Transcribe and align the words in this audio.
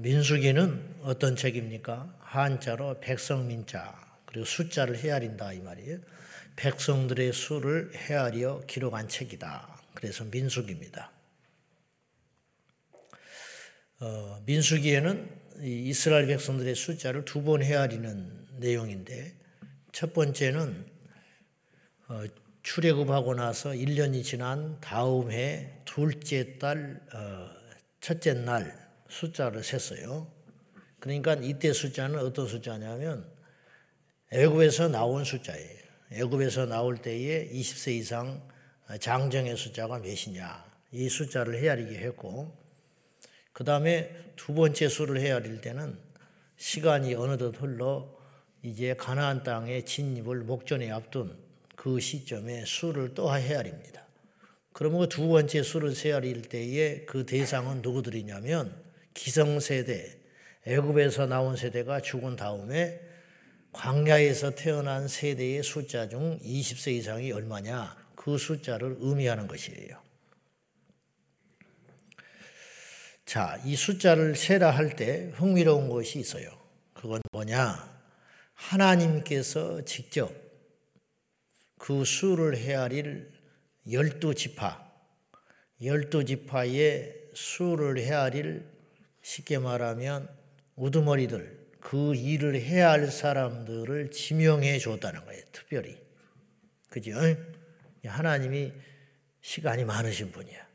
민수기는 0.00 0.96
어떤 1.02 1.34
책입니까? 1.34 2.14
한자로 2.20 3.00
백성민자 3.00 3.98
그리고 4.26 4.44
숫자를 4.44 4.96
헤아린다 4.96 5.52
이 5.54 5.60
말이에요. 5.60 5.98
백성들의 6.56 7.32
수를 7.32 7.90
헤아려 7.94 8.62
기록한 8.66 9.08
책이다. 9.08 9.82
그래서 9.94 10.24
민수기입니다. 10.24 11.10
어, 14.00 14.40
민수기에는 14.46 15.28
이스라엘 15.62 16.26
백성들의 16.26 16.74
숫자를 16.76 17.24
두 17.24 17.42
번 17.42 17.62
헤아리는 17.62 18.46
내용인데 18.58 19.34
첫 19.90 20.12
번째는 20.12 20.86
어, 22.08 22.24
출애굽하고 22.62 23.34
나서 23.34 23.70
1년이 23.70 24.22
지난 24.22 24.80
다음 24.80 25.32
해 25.32 25.80
둘째 25.84 26.58
달 26.58 27.00
어, 27.12 27.50
첫째 28.00 28.34
날 28.34 28.87
숫자를 29.08 29.62
셌어요. 29.62 30.30
그러니까 31.00 31.34
이때 31.34 31.72
숫자는 31.72 32.18
어떤 32.18 32.46
숫자냐면 32.46 33.30
애굽에서 34.32 34.88
나온 34.88 35.24
숫자예요. 35.24 35.78
애굽에서 36.12 36.66
나올 36.66 36.96
때에 36.98 37.48
20세 37.50 37.92
이상 37.92 38.42
장정의 39.00 39.56
숫자가 39.56 39.98
몇이냐 39.98 40.64
이 40.92 41.08
숫자를 41.08 41.58
헤아리게 41.58 41.98
했고 41.98 42.56
그 43.52 43.64
다음에 43.64 44.32
두 44.36 44.54
번째 44.54 44.88
수를 44.88 45.20
헤아릴 45.20 45.60
때는 45.60 45.98
시간이 46.56 47.14
어느덧 47.14 47.60
흘러 47.60 48.16
이제 48.62 48.94
가나안 48.94 49.42
땅의 49.42 49.84
진입을 49.84 50.40
목전에 50.40 50.90
앞둔 50.90 51.36
그 51.76 52.00
시점에 52.00 52.64
수를 52.64 53.14
또 53.14 53.32
헤아립니다. 53.34 54.06
그러면 54.72 55.00
그 55.00 55.08
두 55.08 55.28
번째 55.28 55.62
수를 55.62 55.94
헤아릴 55.94 56.42
때에 56.42 57.04
그 57.04 57.26
대상은 57.26 57.82
누구들이냐면 57.82 58.87
기성세대, 59.18 60.16
애굽에서 60.64 61.26
나온 61.26 61.56
세대가 61.56 62.00
죽은 62.00 62.36
다음에 62.36 63.00
광야에서 63.72 64.54
태어난 64.54 65.08
세대의 65.08 65.64
숫자 65.64 66.08
중 66.08 66.38
20세 66.38 66.92
이상이 66.92 67.32
얼마냐 67.32 67.96
그 68.14 68.38
숫자를 68.38 68.96
의미하는 69.00 69.48
것이에요. 69.48 70.00
자, 73.26 73.60
이 73.64 73.74
숫자를 73.74 74.36
세라 74.36 74.70
할 74.70 74.94
때 74.94 75.32
흥미로운 75.34 75.88
것이 75.88 76.20
있어요. 76.20 76.48
그건 76.94 77.20
뭐냐? 77.32 78.00
하나님께서 78.54 79.84
직접 79.84 80.32
그 81.76 82.04
수를 82.04 82.56
헤아릴 82.56 83.32
열두 83.90 84.34
지파, 84.34 84.88
열두 85.82 86.24
지파의 86.24 87.30
수를 87.34 87.98
헤아릴 87.98 88.77
쉽게 89.22 89.58
말하면 89.58 90.28
우두머리들, 90.76 91.68
그 91.80 92.14
일을 92.14 92.60
해야 92.60 92.90
할 92.90 93.10
사람들을 93.10 94.10
지명해 94.10 94.78
줬다는 94.78 95.24
거예요. 95.24 95.42
특별히. 95.52 95.98
그죠? 96.88 97.12
하나님이 98.04 98.72
시간이 99.40 99.84
많으신 99.84 100.32
분이야. 100.32 100.66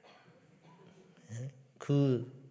그 1.77 2.43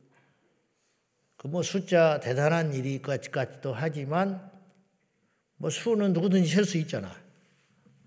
그 1.42 1.48
뭐 1.48 1.60
숫자 1.64 2.20
대단한 2.20 2.72
일이 2.72 3.02
같기도 3.02 3.72
하지만 3.74 4.48
뭐 5.56 5.70
수는 5.70 6.12
누구든지 6.12 6.48
셀 6.48 6.64
수 6.64 6.78
있잖아. 6.78 7.20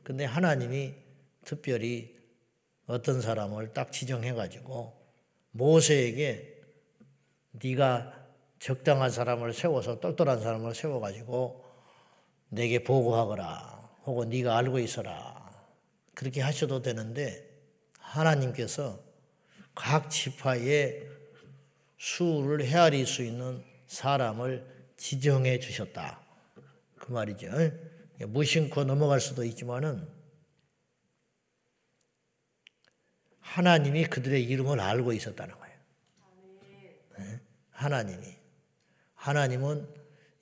근데 0.04 0.24
하나님이 0.24 0.94
특별히 1.44 2.16
어떤 2.86 3.20
사람을 3.20 3.74
딱 3.74 3.92
지정해 3.92 4.32
가지고 4.32 4.96
모세에게 5.52 6.55
네가 7.62 8.14
적당한 8.60 9.10
사람을 9.10 9.54
세워서 9.54 10.00
똘똘한 10.00 10.42
사람을 10.42 10.74
세워 10.74 11.00
가지고 11.00 11.66
내게 12.50 12.84
보고하거라. 12.84 13.76
혹은 14.06 14.30
네가 14.30 14.58
알고 14.58 14.80
있어라. 14.80 15.46
그렇게 16.14 16.42
하셔도 16.42 16.82
되는데 16.82 17.50
하나님께서 18.00 19.00
각 19.74 20.10
지파의 20.10 21.04
수를 21.98 22.66
헤아릴 22.66 23.06
수 23.06 23.24
있는 23.24 23.64
사람을 23.88 24.66
지정해 24.98 25.60
주셨다. 25.60 26.20
그 26.98 27.12
말이죠. 27.12 27.50
무심코 28.28 28.86
넘어갈 28.86 29.20
수도 29.20 29.44
있지만은 29.44 30.08
하나님이 33.42 34.06
그들의 34.06 34.44
이름을 34.44 34.80
알고 34.80 35.14
있었다는 35.14 35.54
거예요. 35.56 35.65
네? 37.76 37.82
하나님이. 37.84 38.36
하나님은 39.16 39.88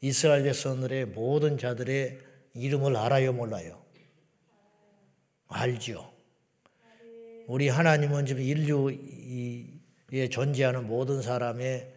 이스라엘 0.02 0.44
백성들의 0.44 1.08
모든 1.08 1.58
자들의 1.58 2.20
이름을 2.54 2.96
알아요, 2.96 3.34
몰라요? 3.34 3.82
알죠. 5.48 6.14
우리 7.48 7.70
하나님은 7.70 8.26
지금 8.26 8.42
인류 8.42 8.92
에 10.12 10.30
존재하는 10.30 10.86
모든 10.86 11.22
사람의 11.22 11.92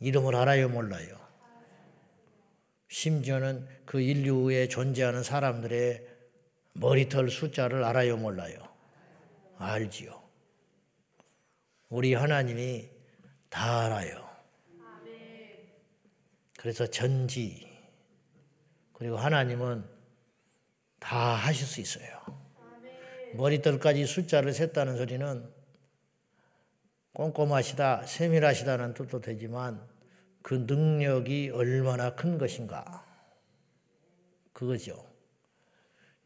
이름을 0.00 0.36
알아요, 0.36 0.68
몰라요? 0.68 1.18
심지어는 2.88 3.66
그 3.86 4.00
인류에 4.00 4.68
존재하는 4.68 5.22
사람들의 5.22 6.06
머리털 6.74 7.30
숫자를 7.30 7.84
알아요, 7.84 8.16
몰라요? 8.16 8.58
알지요. 9.56 10.20
우리 11.88 12.14
하나님이 12.14 12.99
다 13.50 13.86
알아요. 13.86 14.30
그래서 16.56 16.86
전지, 16.86 17.68
그리고 18.92 19.16
하나님은 19.16 19.84
다 20.98 21.34
하실 21.34 21.66
수 21.66 21.80
있어요. 21.80 22.20
머리털까지 23.34 24.06
숫자를 24.06 24.52
셌다는 24.52 24.96
소리는 24.96 25.52
꼼꼼하시다, 27.12 28.06
세밀하시다는 28.06 28.94
뜻도 28.94 29.20
되지만 29.20 29.86
그 30.42 30.54
능력이 30.66 31.50
얼마나 31.50 32.14
큰 32.14 32.38
것인가. 32.38 33.04
그거죠. 34.52 35.10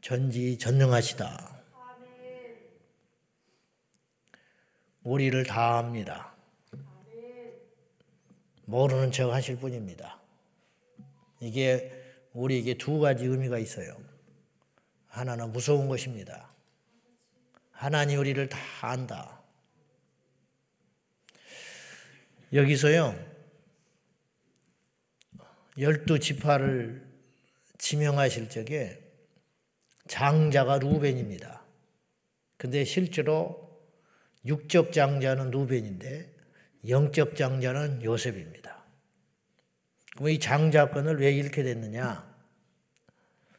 전지 0.01 0.59
전능하시다. 0.59 1.63
우리를 5.05 5.45
다 5.45 5.79
압니다. 5.79 6.34
모르는 8.65 9.13
척 9.13 9.31
하실 9.31 9.57
뿐입니다. 9.57 10.21
이게 11.41 11.93
우리에게 12.33 12.75
두 12.75 12.99
가지 12.99 13.25
의미가 13.25 13.59
있어요. 13.59 13.97
하나는 15.07 15.53
무서운 15.53 15.89
것입니다. 15.89 16.51
하나님 17.71 18.19
우리를 18.19 18.49
다 18.49 18.59
안다. 18.81 19.43
여기서요, 22.53 23.15
열두 25.79 26.21
지파를 26.21 27.05
지명하실 27.79 28.49
적에 28.49 29.01
장자가 30.07 30.79
루벤입니다. 30.79 31.65
근데 32.57 32.85
실제로 32.85 33.83
육적 34.47 34.93
장자는 34.93 35.51
루벤인데 35.51 36.34
영적 36.89 37.37
장자는 37.37 38.03
요셉입니다. 38.03 38.85
그럼 40.15 40.29
이 40.31 40.39
장자권을 40.39 41.21
왜 41.21 41.33
잃게 41.33 41.63
됐느냐? 41.63 42.33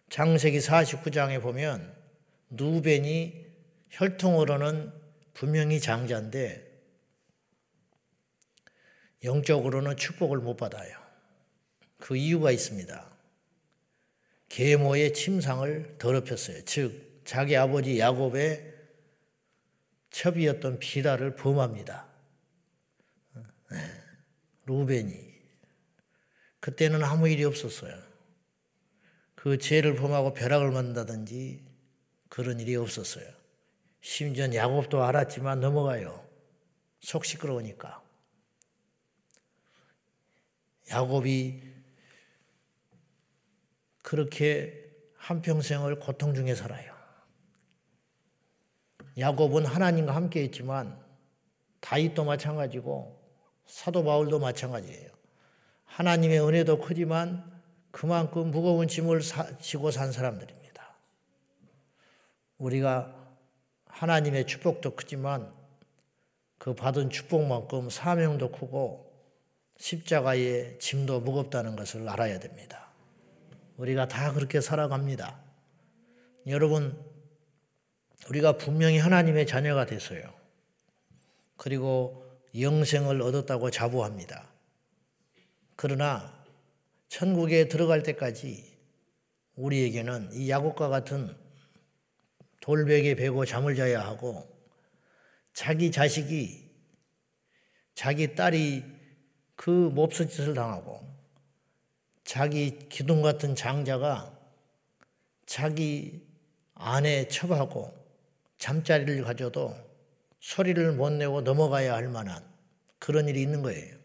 장세기 0.09 0.59
49장에 0.59 1.41
보면 1.41 1.93
루벤이 2.51 3.45
혈통으로는 3.89 4.93
분명히 5.33 5.79
장자인데 5.79 6.63
영적으로는 9.23 9.97
축복을 9.97 10.37
못 10.37 10.55
받아요. 10.55 10.97
그 11.97 12.15
이유가 12.15 12.51
있습니다. 12.51 13.11
계모의 14.49 15.13
침상을 15.13 15.95
더럽혔어요. 15.97 16.63
즉 16.65 17.21
자기 17.25 17.57
아버지 17.57 17.99
야곱의 17.99 18.73
첩이었던 20.11 20.79
비라를 20.79 21.35
범합니다. 21.35 22.14
네. 23.75 23.81
루벤이 24.67 25.35
그때는 26.61 27.03
아무 27.03 27.27
일이 27.27 27.43
없었어요. 27.43 27.93
그 29.35 29.57
죄를 29.57 29.95
범하고 29.95 30.33
벼락을 30.33 30.71
만다든지 30.71 31.63
그런 32.29 32.59
일이 32.59 32.75
없었어요. 32.75 33.29
심지어 34.01 34.51
야곱도 34.51 35.03
알았지만 35.03 35.59
넘어가요. 35.59 36.25
속 37.01 37.25
시끄러우니까. 37.25 38.01
야곱이 40.89 41.61
그렇게 44.01 44.89
한평생을 45.17 45.99
고통 45.99 46.33
중에 46.33 46.55
살아요. 46.55 46.95
야곱은 49.17 49.65
하나님과 49.65 50.15
함께 50.15 50.43
했지만 50.43 50.99
다윗도 51.81 52.25
마찬가지고 52.25 53.24
사도 53.65 54.03
바울도 54.03 54.39
마찬가지예요. 54.39 55.09
하나님의 55.85 56.45
은혜도 56.45 56.79
크지만 56.79 57.51
그만큼 57.91 58.51
무거운 58.51 58.87
짐을 58.87 59.21
지고 59.61 59.91
산 59.91 60.11
사람들입니다. 60.11 60.95
우리가 62.57 63.15
하나님의 63.85 64.45
축복도 64.47 64.95
크지만 64.95 65.53
그 66.57 66.73
받은 66.73 67.09
축복만큼 67.09 67.89
사명도 67.89 68.51
크고 68.51 69.13
십자가의 69.77 70.79
짐도 70.79 71.21
무겁다는 71.21 71.75
것을 71.75 72.07
알아야 72.07 72.39
됩니다. 72.39 72.89
우리가 73.77 74.07
다 74.07 74.33
그렇게 74.33 74.61
살아갑니다. 74.61 75.39
여러분, 76.47 76.97
우리가 78.29 78.57
분명히 78.57 78.97
하나님의 78.97 79.47
자녀가 79.47 79.85
됐어요. 79.85 80.21
그리고 81.57 82.24
영생을 82.59 83.21
얻었다고 83.21 83.69
자부합니다. 83.71 84.49
그러나 85.75 86.33
천국에 87.09 87.67
들어갈 87.67 88.03
때까지 88.03 88.77
우리에게는 89.55 90.31
이 90.33 90.49
야곱과 90.49 90.89
같은 90.89 91.35
돌베개 92.61 93.15
베고 93.15 93.45
잠을 93.45 93.75
자야 93.75 94.01
하고 94.01 94.47
자기 95.53 95.91
자식이 95.91 96.65
자기 97.93 98.35
딸이 98.35 98.83
그 99.55 99.69
몹쓸 99.69 100.27
짓을 100.27 100.53
당하고 100.53 101.01
자기 102.23 102.79
기둥 102.89 103.21
같은 103.21 103.55
장자가 103.55 104.37
자기 105.45 106.27
아내 106.73 107.27
첩하고 107.27 107.93
잠자리를 108.57 109.23
가져도 109.23 109.84
소리를 110.45 110.91
못 110.91 111.09
내고 111.09 111.41
넘어가야 111.41 111.95
할 111.95 112.07
만한 112.07 112.43
그런 112.99 113.27
일이 113.27 113.41
있는 113.41 113.63
거예요. 113.63 113.97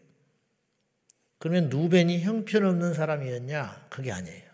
그러면 1.37 1.69
누벤이 1.69 2.21
형편없는 2.21 2.95
사람이었냐? 2.95 3.85
그게 3.91 4.11
아니에요. 4.11 4.49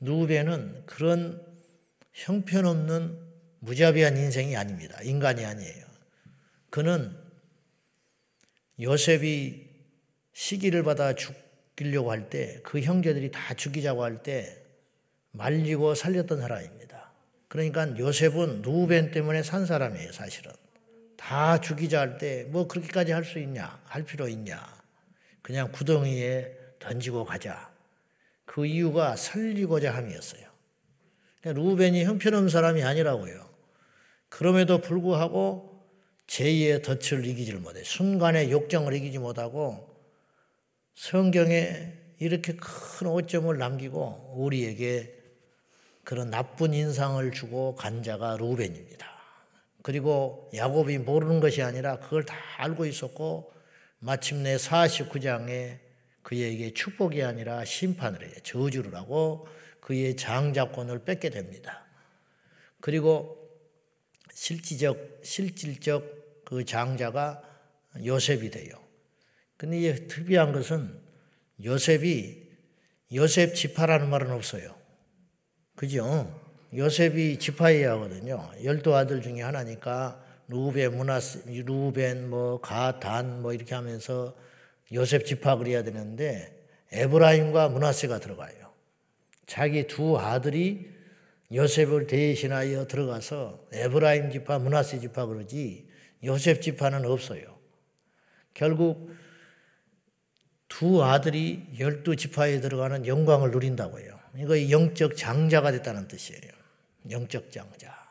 누벤은 0.00 0.84
그런 0.84 1.42
형편없는 2.12 3.18
무자비한 3.60 4.18
인생이 4.18 4.54
아닙니다. 4.54 5.00
인간이 5.02 5.46
아니에요. 5.46 5.86
그는 6.68 7.16
요셉이 8.78 9.70
시기를 10.34 10.82
받아 10.82 11.14
죽이려고 11.14 12.10
할 12.10 12.28
때 12.28 12.60
그 12.62 12.80
형제들이 12.82 13.30
다 13.30 13.54
죽이자고 13.54 14.04
할 14.04 14.22
때 14.22 14.62
말리고 15.30 15.94
살렸던 15.94 16.38
사람입니다. 16.40 17.12
그러니까 17.48 17.96
요셉은 17.98 18.60
누벤 18.60 19.10
때문에 19.12 19.42
산 19.42 19.64
사람이에요, 19.64 20.12
사실은. 20.12 20.52
다 21.22 21.60
죽이자 21.60 22.00
할 22.00 22.18
때 22.18 22.44
뭐 22.50 22.66
그렇게까지 22.66 23.12
할 23.12 23.24
수 23.24 23.38
있냐? 23.38 23.80
할 23.84 24.02
필요 24.04 24.28
있냐? 24.28 24.60
그냥 25.40 25.70
구덩이에 25.72 26.56
던지고 26.78 27.24
가자. 27.24 27.70
그 28.44 28.66
이유가 28.66 29.14
살리고자 29.16 29.94
함이었어요. 29.94 30.42
그러니까 31.40 31.62
루벤이 31.62 32.04
형편없는 32.04 32.48
사람이 32.48 32.82
아니라고요. 32.82 33.48
그럼에도 34.28 34.78
불구하고 34.78 35.80
제2의 36.26 36.82
덫을 36.82 37.24
이기질 37.24 37.56
못해. 37.58 37.82
순간의 37.84 38.50
욕정을 38.50 38.92
이기지 38.94 39.18
못하고 39.18 39.88
성경에 40.94 41.92
이렇게 42.18 42.56
큰 42.56 43.06
오점을 43.06 43.56
남기고 43.56 44.34
우리에게 44.36 45.18
그런 46.04 46.30
나쁜 46.30 46.74
인상을 46.74 47.30
주고 47.32 47.74
간 47.76 48.02
자가 48.02 48.36
루벤입니다. 48.38 49.11
그리고 49.82 50.50
야곱이 50.54 50.98
모르는 50.98 51.40
것이 51.40 51.62
아니라 51.62 51.98
그걸 51.98 52.24
다 52.24 52.36
알고 52.58 52.86
있었고 52.86 53.52
마침내 53.98 54.56
49장에 54.56 55.78
그에게 56.22 56.72
축복이 56.72 57.22
아니라 57.22 57.64
심판을 57.64 58.24
해요. 58.24 58.34
저주를 58.44 58.94
하고 58.94 59.46
그의 59.80 60.16
장자권을 60.16 61.04
뺏게 61.04 61.30
됩니다. 61.30 61.84
그리고 62.80 63.38
실질적, 64.32 65.20
실질적 65.22 66.44
그 66.44 66.64
장자가 66.64 67.42
요셉이 68.04 68.50
돼요. 68.50 68.74
근데 69.56 69.80
이 69.80 70.08
특이한 70.08 70.52
것은 70.52 71.00
요셉이 71.64 72.50
요셉 73.14 73.54
지파라는 73.54 74.08
말은 74.08 74.30
없어요. 74.30 74.74
그죠? 75.76 76.41
요셉이 76.74 77.38
지파해야 77.38 77.92
하거든요. 77.92 78.50
열두 78.62 78.94
아들 78.96 79.20
중에 79.20 79.42
하나니까 79.42 80.22
루벤, 80.48 80.96
문하스, 80.96 81.44
루벤, 81.46 82.28
뭐 82.28 82.60
가단 82.60 83.42
뭐 83.42 83.52
이렇게 83.52 83.74
하면서 83.74 84.34
요셉 84.92 85.26
지파 85.26 85.56
그래야 85.56 85.82
되는데 85.82 86.66
에브라임과 86.92 87.68
문하세가 87.68 88.20
들어가요. 88.20 88.72
자기 89.46 89.86
두 89.86 90.18
아들이 90.18 90.90
요셉을 91.52 92.06
대신하여 92.06 92.86
들어가서 92.86 93.66
에브라임 93.72 94.30
지파, 94.30 94.58
문하세 94.58 95.00
지파 95.00 95.26
그러지 95.26 95.88
요셉 96.24 96.62
지파는 96.62 97.04
없어요. 97.04 97.58
결국 98.54 99.10
두 100.68 101.04
아들이 101.04 101.66
열두 101.78 102.16
지파에 102.16 102.60
들어가는 102.60 103.06
영광을 103.06 103.50
누린다고요. 103.50 104.18
이거 104.38 104.70
영적 104.70 105.16
장자가 105.16 105.72
됐다는 105.72 106.08
뜻이에요. 106.08 106.61
영적 107.10 107.50
장자. 107.50 108.02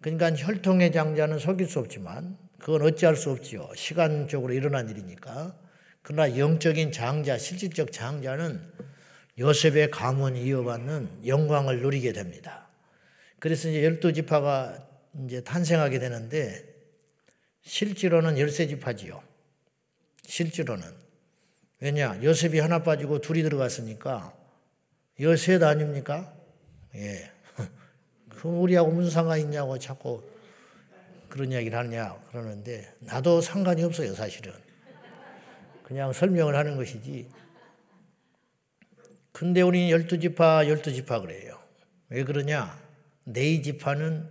그러니까 0.00 0.30
혈통의 0.32 0.92
장자는 0.92 1.38
속일 1.38 1.68
수 1.68 1.78
없지만 1.78 2.38
그건 2.58 2.82
어찌할 2.82 3.16
수 3.16 3.30
없지요. 3.30 3.68
시간적으로 3.74 4.52
일어난 4.52 4.88
일이니까. 4.88 5.56
그러나 6.02 6.38
영적인 6.38 6.92
장자, 6.92 7.38
실질적 7.38 7.92
장자는 7.92 8.72
요셉의 9.38 9.90
가문 9.90 10.36
이어받는 10.36 11.26
영광을 11.26 11.82
누리게 11.82 12.12
됩니다. 12.12 12.68
그래서 13.38 13.68
이제 13.68 13.84
열두 13.84 14.12
지파가 14.12 14.86
이제 15.24 15.42
탄생하게 15.42 15.98
되는데 15.98 16.64
실제로는 17.62 18.38
열세 18.38 18.66
지파지요. 18.66 19.22
실제로는 20.24 20.86
왜냐 21.80 22.18
요셉이 22.22 22.58
하나 22.58 22.82
빠지고 22.82 23.20
둘이 23.20 23.42
들어갔으니까 23.42 24.34
열셋 25.20 25.62
아닙니까? 25.62 26.34
예. 26.94 27.35
그 28.36 28.48
우리하고 28.48 28.90
무슨 28.90 29.10
상관 29.10 29.40
있냐고 29.40 29.78
자꾸 29.78 30.22
그런 31.28 31.50
이야기를 31.52 31.76
하느냐 31.76 32.14
그러는데 32.30 32.92
나도 33.00 33.40
상관이 33.40 33.82
없어요 33.82 34.14
사실은. 34.14 34.52
그냥 35.82 36.12
설명을 36.12 36.54
하는 36.54 36.76
것이지. 36.76 37.28
근데 39.32 39.62
우리 39.62 39.90
열두 39.90 40.18
지파 40.18 40.66
열두 40.68 40.92
지파 40.92 41.20
그래요. 41.20 41.60
왜 42.08 42.24
그러냐? 42.24 42.80
네이 43.24 43.62
지파는 43.62 44.28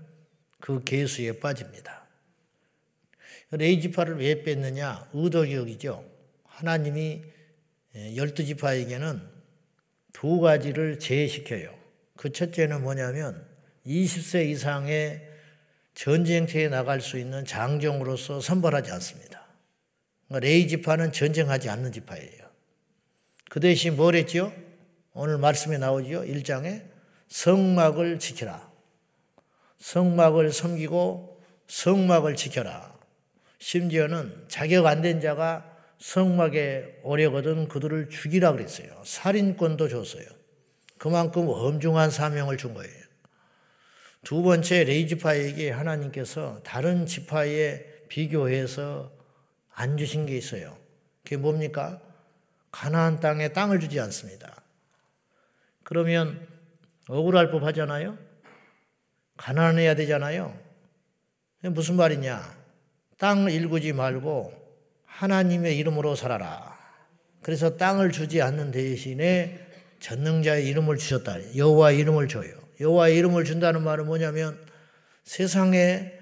그 0.60 0.84
개수에 0.84 1.40
빠집니다. 1.40 2.06
네이 3.52 3.80
지파를 3.82 4.18
왜 4.18 4.44
뺐느냐? 4.44 5.10
의도적이죠. 5.14 6.04
하나님이 6.46 7.24
열두 8.16 8.44
지파에게는 8.46 9.22
두 10.12 10.40
가지를 10.40 11.00
제시켜요. 11.00 11.74
그 12.18 12.32
첫째는 12.32 12.82
뭐냐면 12.82 13.55
20세 13.86 14.50
이상의 14.50 15.28
전쟁터에 15.94 16.70
나갈 16.70 17.02
수 17.02 17.18
있는 17.18 17.46
장정으로서 17.46 18.42
선발하지 18.42 18.92
않습니다. 18.92 19.46
그러니까 20.28 20.46
레이 20.48 20.68
지파는 20.68 21.12
전쟁하지 21.12 21.70
않는 21.70 21.92
지파예요. 21.92 22.46
그 23.50 23.60
대신 23.60 23.96
뭘 23.96 24.16
했죠? 24.16 24.52
오늘 25.14 25.38
말씀에 25.38 25.78
나오죠. 25.78 26.24
1장에 26.24 26.84
성막을 27.30 28.20
지켜라. 28.20 28.70
성막을 29.80 30.52
섬기고 30.52 31.42
성막을 31.68 32.36
지켜라. 32.36 32.94
심지어는 33.60 34.46
자격 34.48 34.86
안 34.86 35.02
된 35.02 35.22
자가 35.22 35.72
성막에 36.00 37.00
오려거든 37.04 37.68
그들을 37.70 38.10
죽이라 38.10 38.52
그랬어요. 38.52 39.02
살인권도 39.06 39.88
줬어요. 39.88 40.26
그만큼 40.98 41.48
엄중한 41.48 42.12
사명을 42.12 42.58
준 42.58 42.74
거예요. 42.74 43.05
두 44.26 44.42
번째 44.42 44.86
레이 44.86 45.08
지파에게 45.08 45.70
하나님께서 45.70 46.60
다른 46.64 47.06
지파에 47.06 47.86
비교해서 48.10 49.12
안 49.72 49.98
주신 49.98 50.26
게 50.26 50.36
있어요. 50.36 50.76
그게 51.24 51.38
뭡니까? 51.38 52.02
가나안 52.72 53.20
땅에 53.20 53.50
땅을 53.50 53.80
주지 53.80 54.00
않습니다. 54.00 54.64
그러면 55.84 56.48
억울할 57.08 57.52
법 57.52 57.64
하잖아요? 57.66 58.18
가난해야 59.38 59.94
되잖아요? 59.94 60.60
무슨 61.62 61.96
말이냐? 61.96 62.42
땅 63.20 63.48
일구지 63.48 63.94
말고 63.94 64.54
하나님의 65.06 65.78
이름으로 65.78 66.16
살아라. 66.16 66.76
그래서 67.44 67.78
땅을 67.78 68.12
주지 68.12 68.42
않는 68.42 68.72
대신에 68.72 69.60
전능자의 70.00 70.68
이름을 70.68 70.98
주셨다. 70.98 71.56
여호와 71.56 71.92
이름을 71.92 72.28
줘요. 72.28 72.65
여호와의 72.80 73.18
이름을 73.18 73.46
준다는 73.46 73.84
말은 73.84 74.06
뭐냐면 74.06 74.60
세상에 75.24 76.14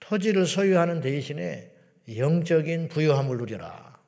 토지를 0.00 0.46
소유하는 0.46 1.00
대신에 1.00 1.72
영적인 2.16 2.88
부유함을 2.88 3.36
누려라. 3.38 3.98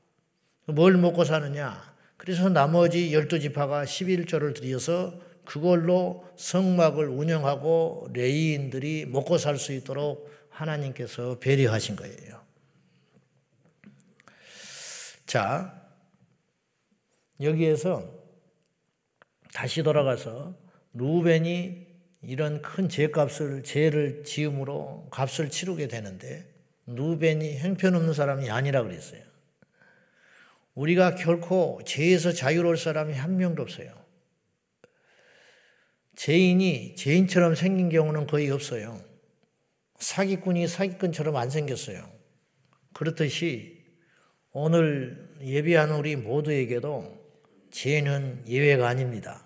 뭘 0.67 0.97
먹고 0.97 1.25
사느냐? 1.25 1.95
그래서 2.17 2.49
나머지 2.49 3.15
열두 3.15 3.41
지파가 3.41 3.85
11조를 3.85 4.55
들여서 4.55 5.19
그걸로 5.45 6.27
성막을 6.37 7.09
운영하고 7.09 8.09
레이인들이 8.13 9.07
먹고 9.07 9.39
살 9.39 9.59
수 9.59 9.73
있도록 9.73 10.31
하나님께서 10.51 11.39
배려하신 11.39 11.97
거예요. 11.97 12.41
자, 15.27 15.89
여기에서 17.41 18.11
다시 19.53 19.83
돌아가서 19.83 20.55
루벤이 20.97 21.87
이런 22.23 22.63
큰 22.63 22.89
죄값을 22.89 23.63
죄를 23.63 24.25
지음으로 24.25 25.09
값을 25.11 25.51
치르게 25.51 25.89
되는데 25.89 26.47
루벤이 26.87 27.59
형편없는 27.59 28.15
사람이 28.15 28.51
아니라 28.51 28.83
그랬어요. 28.83 29.23
우리가 30.75 31.15
결코 31.15 31.81
죄에서 31.85 32.33
자유로울 32.33 32.77
사람이 32.77 33.15
한 33.15 33.37
명도 33.37 33.63
없어요. 33.63 33.91
죄인이 36.17 36.97
죄인처럼 36.97 37.55
생긴 37.55 37.89
경우는 37.89 38.27
거의 38.27 38.51
없어요. 38.51 39.01
사기꾼이 39.99 40.67
사기꾼처럼 40.67 41.37
안 41.37 41.51
생겼어요. 41.51 42.11
그렇듯이 42.93 43.85
오늘 44.53 45.37
예비한 45.43 45.91
우리 45.91 46.17
모두에게도 46.17 47.17
죄는 47.71 48.45
예외가 48.49 48.89
아닙니다. 48.89 49.46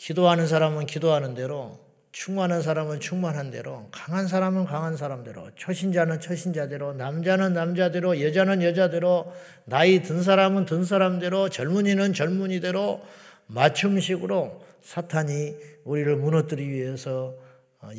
기도하는 0.00 0.46
사람은 0.46 0.86
기도하는 0.86 1.34
대로, 1.34 1.78
충만한 2.10 2.62
사람은 2.62 3.00
충만한 3.00 3.50
대로, 3.50 3.86
강한 3.90 4.26
사람은 4.26 4.64
강한 4.64 4.96
사람대로, 4.96 5.50
초신자는 5.56 6.20
초신자대로, 6.20 6.94
남자는 6.94 7.52
남자대로, 7.52 8.22
여자는 8.22 8.62
여자대로, 8.62 9.30
나이 9.66 10.00
든 10.00 10.22
사람은 10.22 10.64
든 10.64 10.86
사람대로, 10.86 11.50
젊은이는 11.50 12.14
젊은이대로 12.14 13.02
맞춤식으로 13.48 14.64
사탄이 14.80 15.56
우리를 15.84 16.16
무너뜨리기 16.16 16.70
위해서 16.70 17.34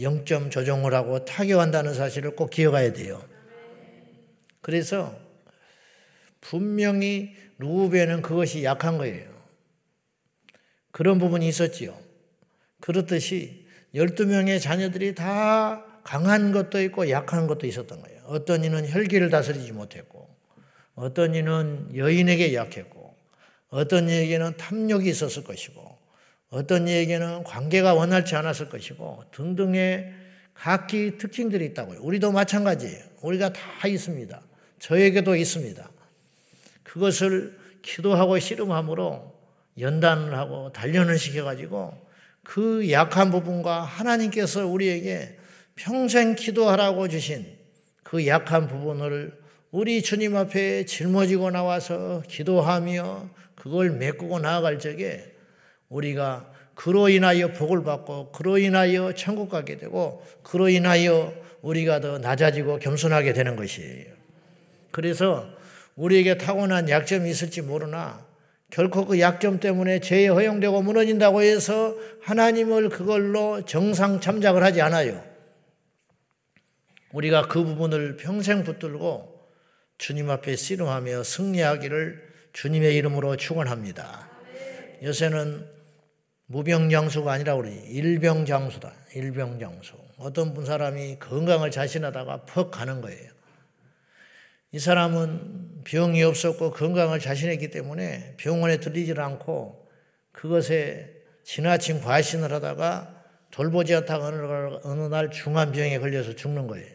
영점 0.02 0.50
조종을 0.50 0.96
하고 0.96 1.24
타격한다는 1.24 1.94
사실을 1.94 2.36
꼭 2.36 2.50
기억해야 2.50 2.94
돼요. 2.94 3.22
그래서 4.62 5.16
분명히 6.42 7.36
루벤은 7.60 8.24
그것이 8.24 8.64
약한 8.64 8.98
거예요. 8.98 9.31
그런 10.92 11.20
부분이 11.20 11.48
있었지요. 11.48 11.98
그렇듯이 12.80 13.66
12명의 13.96 14.62
자녀들이 14.62 15.16
다 15.16 15.86
강한 16.04 16.52
것도 16.52 16.82
있고 16.82 17.10
약한 17.10 17.48
것도 17.48 17.68
있었던 17.68 18.02
거예요. 18.02 18.22
어떤 18.26 18.64
이는 18.64 18.88
혈기를 18.90 19.30
다스리지 19.30 19.72
못했고, 19.72 20.30
어떤 20.96 21.36
이는 21.36 21.90
여인에게 21.96 22.54
약했고, 22.54 23.16
어떤 23.70 24.10
이에게는 24.10 24.58
탐욕이 24.58 25.10
있었을 25.10 25.44
것이고, 25.44 25.98
어떤 26.50 26.88
이에게는 26.88 27.44
관계가 27.44 27.94
원활치 27.94 28.36
않았을 28.36 28.70
것이고, 28.70 29.26
등등의 29.32 30.14
각기 30.54 31.18
특징들이 31.18 31.66
있다고요. 31.68 32.02
우리도 32.02 32.32
마찬가지예요. 32.32 33.04
우리가 33.22 33.54
다 33.54 33.88
있습니다. 33.88 34.42
저에게도 34.80 35.36
있습니다. 35.36 35.90
그것을 36.84 37.58
기도하고 37.82 38.38
씨름함으로 38.40 39.31
연단을 39.80 40.36
하고 40.38 40.72
단련을 40.74 41.18
시켜가지고 41.18 41.94
그 42.44 42.92
약한 42.92 43.32
부분과 43.32 43.82
하나님께서 43.82 44.68
우리에게 44.68 45.38
평생 45.76 46.36
기도하라고 46.36 47.08
주신 47.08 47.46
그 48.04 48.28
약한 48.28 48.68
부분을 48.68 49.40
우리 49.72 50.02
주님 50.02 50.36
앞에 50.36 50.86
짊어지고 50.86 51.52
나와서 51.52 52.24
기도하며 52.28 53.30
그걸 53.56 53.92
메꾸고 53.92 54.40
나아갈 54.40 54.80
적에 54.80 55.32
우리가 55.88 56.52
그로 56.76 57.10
인하여 57.10 57.54
복을 57.54 57.84
받고 57.84 58.32
그로 58.32 58.58
인하여 58.58 59.14
천국 59.14 59.50
가게 59.50 59.78
되고 59.78 60.26
그로 60.44 60.68
인하여 60.68 61.34
우리가 61.62 62.00
더 62.00 62.18
낮아지고 62.18 62.80
겸손하게 62.80 63.34
되는 63.34 63.56
것이에요. 63.56 64.06
그래서 64.90 65.48
우리에게 65.96 66.38
타고난 66.38 66.90
약점이 66.90 67.30
있을지 67.30 67.62
모르나 67.62 68.26
결코 68.72 69.06
그 69.06 69.20
약점 69.20 69.60
때문에 69.60 70.00
죄에 70.00 70.28
허용되고 70.28 70.82
무너진다고 70.82 71.42
해서 71.42 71.96
하나님을 72.24 72.90
그걸로 72.90 73.64
정상 73.66 74.22
참작을 74.22 74.64
하지 74.64 74.82
않아요. 74.82 75.24
우리가 77.12 77.48
그 77.48 77.64
부분을 77.64 78.16
평생 78.16 78.64
붙들고 78.64 79.30
주님 79.98 80.30
앞에 80.30 80.56
씨름하며 80.56 81.24
승리하기를 81.24 82.32
주님의 82.54 82.96
이름으로 82.96 83.36
축원합니다. 83.36 84.30
요새는 85.04 85.68
무병장수가 86.48 87.30
아니라 87.30 87.56
우리 87.56 87.74
일병장수다. 87.74 88.94
일병장수. 89.16 89.94
어떤 90.18 90.54
분 90.54 90.66
사람이 90.66 91.18
건강을 91.20 91.72
자신하다가 91.72 92.46
퍽 92.46 92.72
가는 92.72 93.02
거예요. 93.02 93.32
이 94.74 94.80
사람은 94.80 95.82
병이 95.84 96.24
없었고 96.24 96.72
건강을 96.72 97.20
자신했기 97.20 97.72
때문에 97.72 98.36
병원에 98.38 98.80
들리질 98.80 99.20
않고 99.20 99.88
그것에 100.32 101.14
지나친 101.44 102.02
과신을 102.02 102.52
하다가 102.54 103.22
돌보지 103.52 103.94
않다가 103.96 104.28
어느 104.84 105.02
날 105.08 105.30
중한 105.30 105.72
병에 105.74 106.00
걸려서 106.00 106.36
죽는 106.36 106.68
거예요. 106.68 106.88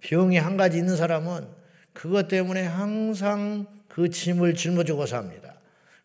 병이 0.00 0.38
한 0.38 0.56
가지 0.56 0.78
있는 0.78 0.96
사람은 0.96 1.46
그것 1.92 2.26
때문에 2.26 2.62
항상 2.64 3.66
그 3.88 4.10
짐을 4.10 4.54
짊어지고 4.54 5.06
삽니다. 5.06 5.54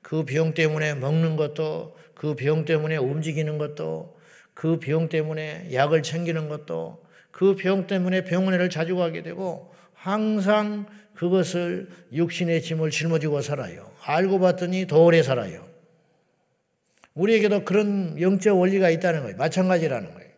그 0.02 0.24
병 0.24 0.54
때문에 0.54 0.94
먹는 0.94 1.36
것도, 1.36 1.98
그 2.14 2.36
병 2.36 2.66
때문에 2.66 2.98
움직이는 2.98 3.58
것도, 3.58 4.18
그 4.54 4.80
병 4.80 5.10
때문에 5.10 5.70
약을 5.74 6.04
챙기는 6.04 6.50
것도, 6.50 7.04
그 7.32 7.56
병 7.56 7.88
때문에 7.88 8.24
병원에를 8.26 8.70
자주 8.70 8.96
가게 8.96 9.24
되고 9.24 9.74
항상 9.94 10.86
그것을 11.20 11.90
육신의 12.14 12.62
짐을 12.62 12.92
짊어지고 12.92 13.42
살아요. 13.42 13.92
알고 14.04 14.40
봤더니 14.40 14.88
더 14.88 15.04
오래 15.04 15.22
살아요. 15.22 15.68
우리에게도 17.14 17.66
그런 17.66 18.16
영적 18.22 18.58
원리가 18.58 18.90
있다는 18.90 19.24
거예요. 19.24 19.36
마찬가지라는 19.36 20.14
거예요. 20.14 20.30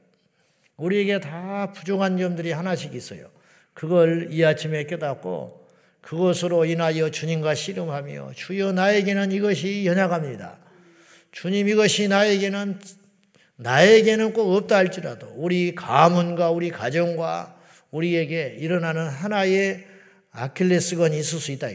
우리에게 0.77 1.19
다 1.19 1.71
부족한 1.71 2.17
점들이 2.17 2.51
하나씩 2.51 2.95
있어요. 2.95 3.29
그걸 3.75 4.29
이 4.31 4.43
아침에 4.43 4.85
깨닫고 4.85 5.67
그것으로 6.01 6.65
인하여 6.65 7.11
주님과 7.11 7.53
씨름하며 7.53 8.31
주여 8.33 8.71
나에게는 8.71 9.31
이것이 9.33 9.85
연약합니다. 9.85 10.57
주님 11.31 11.67
이것이 11.67 12.07
나에게는 12.07 12.79
나에게는 13.57 14.33
꼭 14.33 14.55
없다 14.55 14.77
할지라도 14.77 15.31
우리 15.35 15.75
가문과 15.75 16.49
우리 16.49 16.71
가정과 16.71 17.55
우리에게 17.91 18.55
일어나는 18.57 19.07
하나의 19.07 19.90
아킬레스건이 20.31 21.17
있을 21.19 21.39
수 21.39 21.51
있다. 21.51 21.67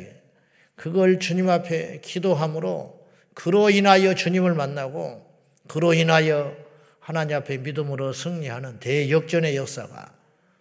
그걸 0.74 1.18
주님 1.18 1.48
앞에 1.48 2.00
기도함으로 2.02 3.06
그로 3.34 3.70
인하여 3.70 4.14
주님을 4.14 4.54
만나고 4.54 5.24
그로 5.68 5.94
인하여 5.94 6.56
하나님 7.00 7.36
앞에 7.36 7.58
믿음으로 7.58 8.12
승리하는 8.12 8.80
대역전의 8.80 9.56
역사가 9.56 10.14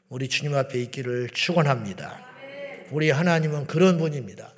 우리 0.10 0.28
주님 0.28 0.56
앞에 0.56 0.80
있기를 0.84 1.30
축원합니다. 1.30 2.26
우리 2.92 3.10
하나님은 3.10 3.66
그런 3.66 3.98
분입니다. 3.98 4.54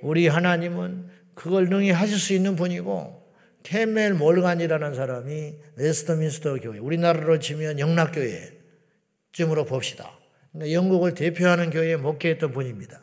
우리 0.00 0.26
하나님은 0.26 1.08
그걸 1.34 1.68
능히 1.68 1.90
하실 1.90 2.18
수 2.18 2.32
있는 2.32 2.56
분이고 2.56 3.22
케멜 3.62 4.10
몰간이라는 4.14 4.94
사람이 4.94 5.54
웨스트민스터 5.76 6.56
교회, 6.56 6.78
우리나라로 6.78 7.38
치면 7.38 7.78
영락교회쯤으로 7.78 9.64
봅시다. 9.66 10.18
영국을 10.60 11.14
대표하는 11.14 11.70
교회에 11.70 11.96
목회했던 11.96 12.52
분입니다. 12.52 13.00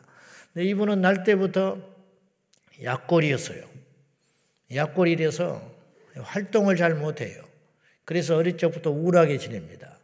근데 0.52 0.66
이분은 0.66 1.00
날 1.00 1.24
때부터 1.24 1.78
약골이었어요. 2.82 3.64
약골이라서 4.74 5.62
활동을 6.16 6.76
잘 6.76 6.94
못해요. 6.94 7.42
그래서 8.04 8.36
어릴 8.36 8.56
적부터 8.56 8.90
우울하게 8.90 9.38
지냅니다. 9.38 9.98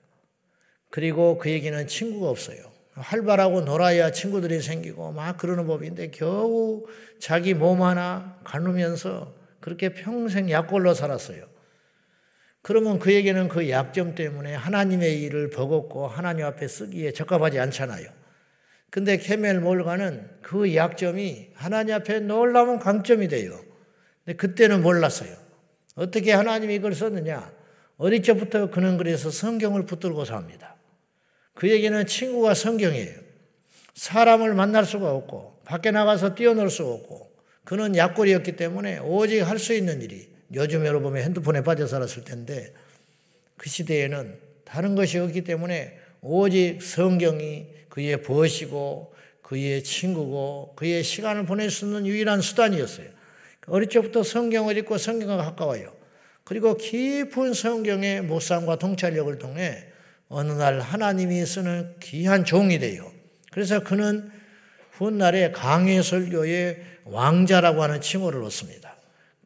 그리고 0.91 1.39
그에게는 1.39 1.87
친구가 1.87 2.29
없어요. 2.29 2.59
활발하고 2.93 3.63
놀아야 3.63 4.11
친구들이 4.11 4.61
생기고 4.61 5.13
막 5.13 5.37
그러는 5.37 5.67
법인데 5.67 6.11
겨우 6.11 6.87
자기 7.19 7.53
몸 7.53 7.83
하나 7.83 8.39
가누면서 8.45 9.35
그렇게 9.61 9.93
평생 9.93 10.51
약골로 10.51 10.95
살았어요. 10.95 11.56
그러면 12.67 12.99
그에게는 12.99 13.47
그 13.47 13.71
약점 13.71 14.17
때문에 14.17 14.53
하나님의 14.53 15.23
일을 15.23 15.51
버겁고 15.51 16.09
하나님 16.09 16.47
앞에 16.47 16.67
쓰기에 16.67 17.13
적합하지 17.13 17.61
않잖아요. 17.61 18.09
근데 18.91 19.19
케멜 19.19 19.61
몰가는 19.61 20.29
그 20.43 20.75
약점이 20.75 21.51
하나님 21.55 21.95
앞에 21.95 22.19
놀라운 22.19 22.81
강점이 22.81 23.29
돼요. 23.29 23.57
근데 24.25 24.37
그때는 24.37 24.83
몰랐어요. 24.83 25.31
어떻게 25.95 26.33
하나님이 26.33 26.75
이걸 26.75 26.93
썼느냐? 26.93 27.53
어릴 27.99 28.25
적부터 28.25 28.69
그는 28.73 28.97
그래서 28.97 29.31
성경을 29.31 29.87
붙들고 29.87 30.25
삽니다. 30.25 30.75
그에게는 31.55 32.07
친구가 32.07 32.55
성경이에요. 32.55 33.21
사람을 33.95 34.55
만날 34.55 34.85
수가 34.85 35.13
없고, 35.13 35.61
밖에 35.65 35.93
나가서 35.93 36.35
뛰어놀 36.35 36.69
수 36.71 36.85
없고, 36.85 37.31
그는 37.63 37.95
약골이었기 37.95 38.57
때문에 38.57 38.99
오직 38.99 39.43
할 39.43 39.61
수 39.61 39.73
있는 39.73 40.03
일이 40.03 40.35
요즘 40.55 40.87
여러분 40.87 41.17
핸드폰에 41.17 41.63
빠져 41.63 41.87
살았을 41.87 42.25
텐데 42.25 42.73
그 43.57 43.69
시대에는 43.69 44.39
다른 44.65 44.95
것이 44.95 45.19
없기 45.19 45.43
때문에 45.45 45.99
오직 46.21 46.83
성경이 46.83 47.67
그의 47.89 48.23
벗이고 48.23 49.15
그의 49.43 49.83
친구고 49.83 50.75
그의 50.77 51.05
시간을 51.05 51.47
보낼 51.47 51.71
수 51.71 51.87
있는 51.87 52.07
유일한 52.07 52.41
수단이었어요. 52.41 53.09
어릴 53.69 53.89
적부터 53.89 54.23
성경을 54.23 54.77
읽고 54.79 54.99
성경과 54.99 55.37
가까워요. 55.37 55.95
그리고 56.45 56.77
깊은 56.77 57.55
성경의 57.55 58.23
묵상과 58.23 58.79
통찰력을 58.79 59.39
통해 59.39 59.87
어느 60.29 60.53
날 60.53 60.81
하나님이 60.81 61.45
쓰는 61.47 61.95
귀한 62.01 62.45
종이 62.45 62.79
돼요. 62.79 63.11
그래서 63.53 63.83
그는 63.83 64.31
훗날에 64.93 65.53
강해 65.53 66.03
설교의 66.03 66.83
왕자라고 67.05 67.83
하는 67.83 68.01
칭호를 68.01 68.43
얻습니다. 68.43 68.96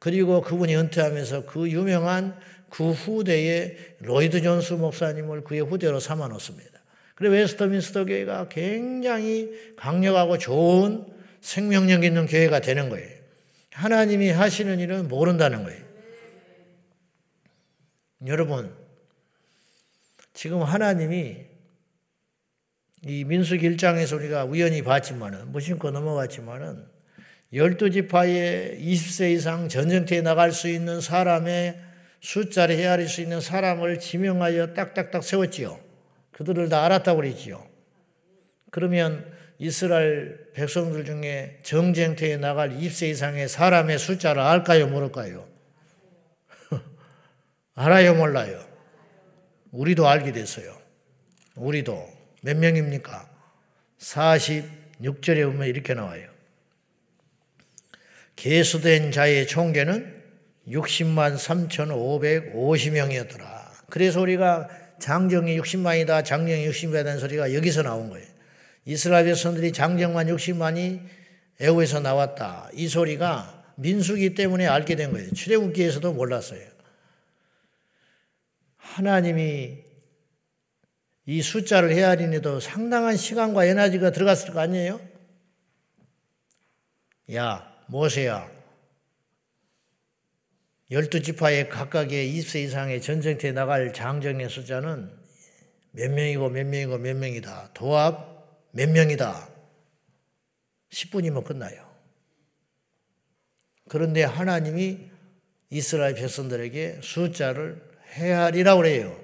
그리고 0.01 0.41
그분이 0.41 0.75
은퇴하면서 0.75 1.45
그 1.47 1.71
유명한 1.71 2.37
그 2.71 2.91
후대의 2.91 3.97
로이드 4.01 4.43
존스 4.43 4.73
목사님을 4.75 5.45
그의 5.45 5.61
후대로 5.61 6.01
삼아 6.01 6.29
놓습니다. 6.29 6.81
그리고 7.15 7.35
웨스터민스터 7.35 8.07
교회가 8.07 8.49
굉장히 8.49 9.51
강력하고 9.77 10.39
좋은 10.39 11.07
생명력 11.43 12.03
있는 12.03 12.27
교회가 12.27 12.61
되는 12.61 12.89
거예요. 12.89 13.21
하나님이 13.73 14.31
하시는 14.31 14.79
일은 14.81 15.09
모른다는 15.09 15.65
거예요. 15.65 15.85
여러분, 18.27 18.75
지금 20.33 20.63
하나님이 20.63 21.37
이 23.07 23.25
민수기 23.25 23.69
1장에서 23.71 24.17
우리가 24.17 24.45
우연히 24.45 24.83
봤지만은, 24.83 25.53
무심코 25.53 25.91
넘어갔지만은, 25.91 27.00
열두 27.53 27.91
지파에 27.91 28.79
20세 28.79 29.33
이상 29.33 29.69
전쟁터에 29.69 30.21
나갈 30.21 30.53
수 30.53 30.69
있는 30.69 31.01
사람의 31.01 31.81
숫자를 32.21 32.77
헤아릴 32.77 33.09
수 33.09 33.21
있는 33.21 33.41
사람을 33.41 33.99
지명하여 33.99 34.75
딱딱딱 34.75 35.25
세웠지요. 35.25 35.81
그들을 36.31 36.69
다 36.69 36.85
알았다고 36.85 37.17
그랬지요. 37.17 37.67
그러면 38.71 39.31
이스라엘 39.59 40.53
백성들 40.55 41.05
중에 41.05 41.59
정쟁터에 41.63 42.37
나갈 42.37 42.71
20세 42.71 43.11
이상의 43.11 43.49
사람의 43.49 43.99
숫자를 43.99 44.41
알까요, 44.41 44.87
모를까요? 44.87 45.47
알아요, 47.75 48.15
몰라요? 48.15 48.65
우리도 49.73 50.09
알게 50.09 50.33
됐어요. 50.33 50.77
우리도 51.57 52.09
몇 52.43 52.57
명입니까? 52.57 53.29
46절에 53.99 55.45
보면 55.45 55.69
이렇게 55.69 55.95
나와요. 55.95 56.30
개수된 58.41 59.13
자의 59.13 59.47
총계는 59.47 60.21
60만 60.67 61.37
3,550명이었더라. 61.37 63.45
그래서 63.91 64.23
우리가 64.23 64.67
장정이 64.99 65.61
60만이다, 65.61 66.25
장정이 66.25 66.67
60만이라는 66.71 67.21
소리가 67.21 67.53
여기서 67.53 67.83
나온 67.83 68.09
거예요. 68.09 68.27
이스라엘 68.87 69.27
백성들이 69.27 69.73
장정만 69.73 70.29
60만이 70.29 71.03
애호에서 71.61 72.01
나왔다. 72.01 72.71
이 72.73 72.89
소리가 72.89 73.63
민수기 73.77 74.35
때문에 74.35 74.67
알게 74.67 74.97
된 74.97 75.13
거예요. 75.13 75.31
출애굽기에서도 75.33 76.11
몰랐어요. 76.15 76.67
하나님이 78.79 79.81
이 81.27 81.43
숫자를 81.43 81.93
헤아리는데도 81.93 82.61
상당한 82.61 83.19
시간과 83.19 83.67
에너지가 83.67 84.13
들어갔을 84.13 84.55
거 84.55 84.61
아니에요? 84.61 84.99
야, 87.35 87.70
모세야. 87.91 88.49
열두 90.93 91.23
지파의 91.23 91.69
각각의 91.69 92.33
20세 92.35 92.65
이상의 92.65 93.03
전쟁터에 93.03 93.53
나갈 93.53 93.93
장정의 93.93 94.49
숫자는 94.49 95.11
몇 95.93 96.11
명이고 96.11 96.49
몇 96.51 96.67
명이고 96.67 96.99
몇 96.99 97.17
명이다. 97.17 97.73
도합 97.75 98.71
몇 98.73 98.89
명이다. 98.91 99.49
10분이면 100.91 101.45
끝나요. 101.45 101.89
그런데 103.89 104.23
하나님이 104.23 105.11
이스라엘 105.71 106.15
백성들에게 106.15 107.01
숫자를 107.03 107.83
헤아리라고 108.13 108.83
그래요. 108.83 109.21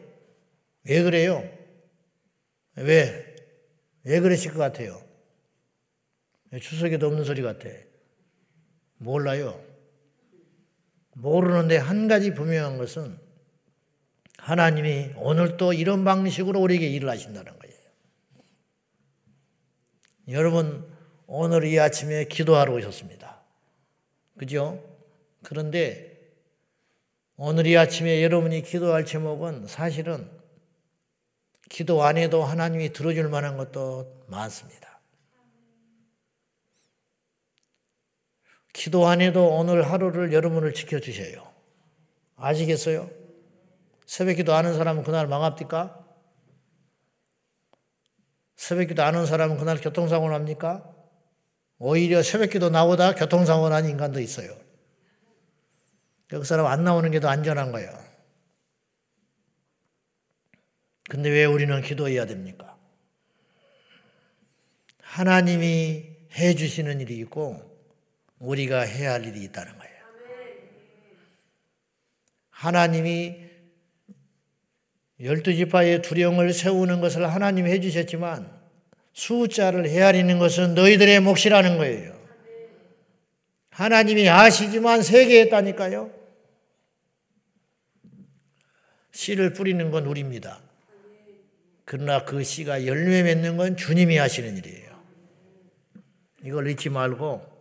왜 0.85 1.03
그래요? 1.03 1.49
왜? 2.77 3.37
왜 4.03 4.21
그러실 4.21 4.53
것 4.53 4.59
같아요? 4.59 5.01
추석에도 6.61 7.07
없는 7.07 7.25
소리 7.25 7.43
같아. 7.43 7.69
몰라요. 8.99 9.61
모르는데 11.15 11.77
한 11.77 12.09
가지 12.09 12.35
분명한 12.35 12.79
것은 12.79 13.19
하나님이 14.39 15.13
오늘 15.17 15.57
또 15.57 15.73
이런 15.73 16.05
방식으로 16.05 16.61
우리에게 16.61 16.89
일을 16.89 17.09
하신다는 17.09 17.59
거예요. 17.59 17.75
여러분, 20.29 20.87
오늘 21.27 21.65
이 21.65 21.79
아침에 21.79 22.25
기도하러 22.25 22.75
오셨습니다. 22.75 23.41
그죠? 24.37 24.83
그런데 25.43 26.17
오늘 27.37 27.67
이 27.67 27.77
아침에 27.77 28.23
여러분이 28.23 28.63
기도할 28.63 29.05
제목은 29.05 29.67
사실은 29.67 30.31
기도 31.69 32.03
안 32.03 32.17
해도 32.17 32.45
하나님이 32.45 32.93
들어줄 32.93 33.29
만한 33.29 33.57
것도 33.57 34.25
많습니다. 34.29 34.96
기도 38.77 39.09
안 39.09 39.23
해도 39.23 39.57
오늘 39.57 39.91
하루를 39.91 40.35
여러분을 40.35 40.75
지켜주셔요. 40.75 41.51
아시겠어요? 42.37 43.11
새벽 44.05 44.35
기도 44.35 44.53
아는 44.53 44.75
사람은 44.75 45.03
그날 45.03 45.27
망합니까? 45.27 46.05
새벽 48.55 48.89
기도 48.89 49.03
아는 49.03 49.25
사람은 49.25 49.57
그날 49.57 49.81
교통사고 49.81 50.29
납니까? 50.29 50.95
오히려 51.79 52.23
새벽 52.23 52.51
기도 52.51 52.69
나오다 52.69 53.15
교통사고 53.15 53.71
난 53.71 53.87
인간도 53.89 54.21
있어요. 54.21 54.55
그 56.29 56.45
사람 56.45 56.67
안 56.67 56.85
나오는 56.85 57.11
게 57.11 57.19
더 57.19 57.29
안전한 57.29 57.73
거예요. 57.73 57.91
근데 61.09 61.31
왜 61.31 61.47
우리는 61.47 61.81
기도해야 61.81 62.27
됩니까? 62.27 62.77
하나님이 65.01 66.05
해 66.33 66.55
주시는 66.55 67.01
일이 67.01 67.17
있고 67.21 67.66
우리가 68.39 68.81
해야 68.81 69.13
할 69.13 69.25
일이 69.25 69.43
있다는 69.45 69.77
거예요. 69.79 69.97
하나님이 72.51 73.47
열두 75.21 75.55
지파의 75.55 76.03
두령을 76.03 76.53
세우는 76.53 77.01
것을 77.01 77.31
하나님이 77.31 77.71
해 77.71 77.81
주셨지만 77.81 78.51
숫자를 79.13 79.89
헤아리는 79.89 80.39
것은 80.39 80.75
너희들의 80.75 81.21
몫이라는 81.21 81.79
거예요. 81.79 82.17
하나님이 83.71 84.29
아시지만 84.29 85.03
세게 85.03 85.41
했다니까요. 85.43 86.11
씨를 89.13 89.55
뿌리는 89.55 89.91
건 89.91 90.07
우리입니다. 90.07 90.61
그러나 91.87 92.25
그 92.25 92.43
씨가 92.43 92.85
열매 92.87 93.23
맺는 93.23 93.57
건 93.57 93.77
주님이 93.77 94.19
하시는 94.19 94.57
일이에요. 94.57 95.03
이걸 96.45 96.69
잊지 96.69 96.91
말고 96.91 97.56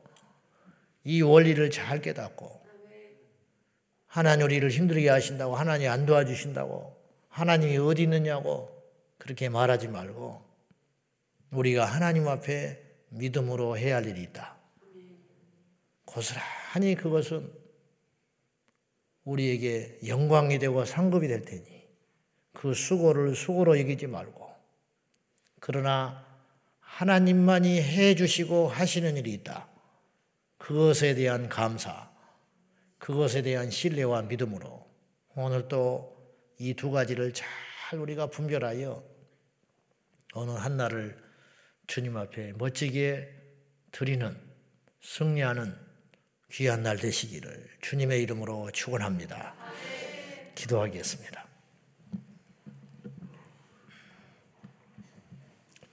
이 1.05 1.21
원리를 1.21 1.69
잘 1.69 2.01
깨닫고 2.01 2.65
하나님 4.07 4.45
우리를 4.45 4.69
힘들게 4.69 5.09
하신다고 5.09 5.55
하나님 5.55 5.89
안 5.91 6.05
도와주신다고 6.05 6.95
하나님이 7.29 7.77
어디 7.77 8.03
있느냐고 8.03 8.69
그렇게 9.17 9.49
말하지 9.49 9.87
말고 9.87 10.43
우리가 11.51 11.85
하나님 11.85 12.27
앞에 12.27 12.81
믿음으로 13.09 13.77
해야 13.77 13.97
할 13.97 14.05
일이 14.05 14.23
있다. 14.23 14.55
고스란히 16.05 16.95
그것은 16.95 17.51
우리에게 19.25 19.99
영광이 20.07 20.59
되고 20.59 20.85
상급이 20.85 21.27
될 21.27 21.43
테니 21.43 21.63
그 22.53 22.73
수고를 22.73 23.35
수고로 23.35 23.79
여기지 23.79 24.07
말고 24.07 24.49
그러나 25.59 26.25
하나님만이 26.79 27.81
해 27.81 28.15
주시고 28.15 28.69
하시는 28.69 29.17
일이 29.17 29.33
있다. 29.33 29.74
그것에 30.65 31.13
대한 31.13 31.47
감사, 31.47 32.09
그것에 32.97 33.43
대한 33.43 33.69
신뢰와 33.69 34.23
믿음으로 34.23 34.83
오늘 35.35 35.67
또 35.67 36.15
이 36.57 36.73
두 36.73 36.89
가지를 36.89 37.33
잘 37.33 37.99
우리가 37.99 38.27
분별하여 38.27 39.03
어느 40.33 40.51
한날을 40.51 41.21
주님 41.85 42.17
앞에 42.17 42.53
멋지게 42.53 43.29
드리는 43.91 44.35
승리하는 45.03 45.75
귀한 46.51 46.81
날 46.81 46.97
되시기를 46.97 47.69
주님의 47.81 48.23
이름으로 48.23 48.71
축원합니다. 48.71 49.53
기도하겠습니다. 50.55 51.45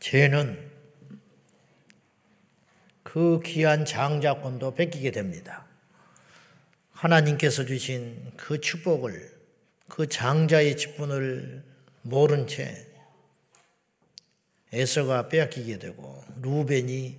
죄는 0.01 0.72
그 3.13 3.43
귀한 3.45 3.85
장자권도 3.85 4.75
뺏기게 4.75 5.11
됩니다. 5.11 5.67
하나님께서 6.93 7.67
주신 7.67 8.33
그 8.39 8.59
축복을 8.59 9.31
그 9.87 10.09
장자의 10.09 10.79
직분을 10.79 11.63
모른 12.01 12.47
채 12.47 12.87
에서가 14.73 15.29
빼앗기게 15.29 15.79
되고 15.79 16.25
루벤이 16.41 17.19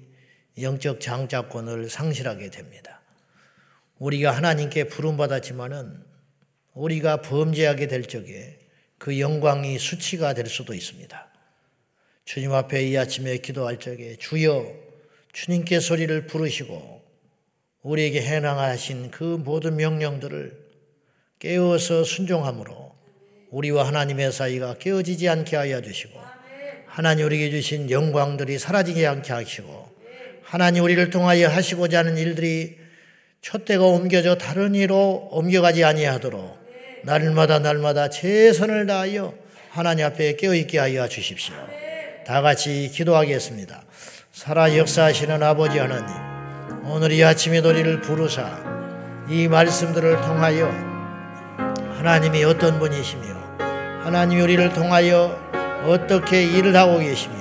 영적 0.63 0.99
장자권을 0.99 1.91
상실하게 1.91 2.49
됩니다. 2.49 2.99
우리가 3.99 4.31
하나님께 4.31 4.85
부름받았지만은 4.85 6.03
우리가 6.73 7.21
범죄하게 7.21 7.87
될 7.87 8.05
적에 8.05 8.59
그 8.97 9.19
영광이 9.19 9.77
수치가 9.77 10.33
될 10.33 10.47
수도 10.47 10.73
있습니다. 10.73 11.27
주님 12.25 12.51
앞에 12.51 12.81
이 12.81 12.97
아침에 12.97 13.37
기도할 13.37 13.77
적에 13.77 14.15
주여 14.15 14.92
주님께 15.33 15.79
소리를 15.79 16.27
부르시고 16.27 17.01
우리에게 17.81 18.21
해당하신 18.21 19.11
그 19.11 19.23
모든 19.23 19.75
명령들을 19.75 20.57
깨어서 21.39 22.03
순종함으로 22.03 22.93
우리와 23.49 23.87
하나님의 23.87 24.31
사이가 24.31 24.77
깨어지지 24.77 25.27
않게 25.27 25.55
하여 25.55 25.81
주시고 25.81 26.19
하나님 26.85 27.25
우리에게 27.25 27.49
주신 27.49 27.89
영광들이 27.89 28.59
사라지지 28.59 29.05
않게 29.05 29.33
하시고 29.33 29.91
하나님 30.43 30.83
우리를 30.83 31.09
통하여 31.09 31.49
하시고자 31.49 31.99
하는 31.99 32.17
일들이 32.17 32.77
촛대가 33.41 33.85
옮겨져 33.85 34.35
다른 34.35 34.75
이로 34.75 35.29
옮겨가지 35.31 35.83
아니하도록 35.83 36.57
날마다 37.03 37.59
날마다 37.59 38.09
최선을 38.09 38.85
다하여 38.85 39.33
하나님 39.69 40.05
앞에 40.05 40.35
깨어있게 40.35 40.77
하여 40.77 41.07
주십시오. 41.07 41.55
다 42.25 42.41
같이 42.41 42.89
기도하겠습니다. 42.93 43.83
살아 44.33 44.75
역사하시는 44.75 45.43
아버지 45.43 45.77
하나님, 45.77 46.07
오늘 46.85 47.11
이 47.11 47.23
아침에 47.23 47.59
우리를 47.59 48.01
부르사 48.01 48.43
이 49.29 49.47
말씀들을 49.47 50.21
통하여 50.21 50.71
하나님이 51.99 52.43
어떤 52.43 52.79
분이시며 52.79 53.25
하나님이 54.03 54.41
우리를 54.41 54.73
통하여 54.73 55.39
어떻게 55.85 56.45
일을 56.45 56.75
하고 56.75 56.97
계시며 56.97 57.35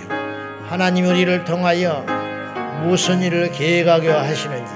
하나님 0.69 1.07
우리를 1.07 1.47
통하여 1.47 2.05
무슨 2.85 3.23
일을 3.23 3.53
계획하게 3.53 4.11
하시는지 4.11 4.73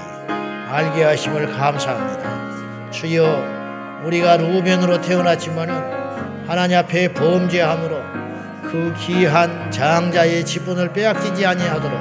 알게 0.71 1.03
하심을 1.03 1.55
감사합니다. 1.55 2.89
주여 2.89 4.01
우리가 4.05 4.37
루벤으로 4.37 5.01
태어났지만은 5.01 6.47
하나님 6.47 6.79
앞에 6.79 7.13
범죄함으로 7.13 8.26
그 8.69 8.93
귀한 8.99 9.71
장자의 9.71 10.45
지분을 10.45 10.91
빼앗기지 10.91 11.45
아니하도록 11.45 11.97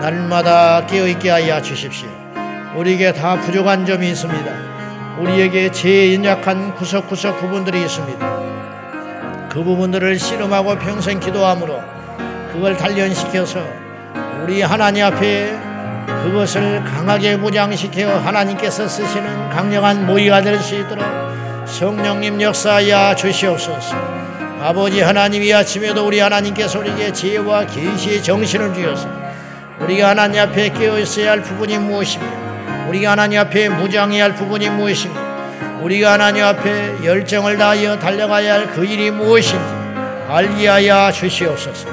날마다 0.00 0.84
깨어있게 0.86 1.30
하여 1.30 1.62
주십시오. 1.62 2.08
우리에게 2.74 3.12
다 3.12 3.38
부족한 3.40 3.86
점이 3.86 4.10
있습니다. 4.10 4.72
우리에게 5.20 5.70
제일 5.70 6.14
연약한 6.14 6.74
구석구석 6.74 7.38
부분들이 7.40 7.82
있습니다. 7.82 8.42
그 9.48 9.62
부분들을 9.62 10.18
씨름하고 10.18 10.76
평생 10.78 11.20
기도함으로 11.20 11.80
그걸 12.52 12.76
단련시켜서 12.76 13.60
우리 14.42 14.60
하나님 14.62 15.04
앞에 15.04 15.56
그것을 16.24 16.82
강하게 16.84 17.36
무장시켜 17.36 18.18
하나님께서 18.18 18.88
쓰시는 18.88 19.50
강력한 19.50 20.04
모의가 20.06 20.42
될 20.42 20.58
수 20.58 20.74
있도록 20.74 21.04
성령님 21.66 22.42
역사하여 22.42 23.14
주시옵소서. 23.14 24.31
아버지 24.62 25.00
하나님 25.00 25.42
이 25.42 25.52
아침에도 25.52 26.06
우리 26.06 26.20
하나님께서 26.20 26.78
우리에게 26.78 27.12
지혜와 27.12 27.66
계시의 27.66 28.22
정신을 28.22 28.72
주셔서 28.72 29.08
우리가 29.80 30.10
하나님 30.10 30.40
앞에 30.40 30.68
깨어 30.68 31.00
있어야 31.00 31.32
할 31.32 31.42
부분이 31.42 31.78
무엇이며 31.78 32.24
우리가 32.88 33.10
하나님 33.10 33.40
앞에 33.40 33.68
무장해야 33.68 34.22
할 34.22 34.36
부분이 34.36 34.70
무엇이며 34.70 35.14
우리가 35.80 36.12
하나님 36.12 36.44
앞에 36.44 37.04
열정을 37.04 37.58
다하여 37.58 37.98
달려가야 37.98 38.54
할 38.54 38.66
그 38.68 38.84
일이 38.84 39.10
무엇인지 39.10 39.58
알게 40.28 40.68
하여 40.68 41.10
주시옵소서. 41.10 41.88